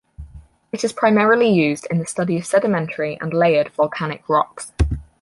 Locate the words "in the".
1.91-2.07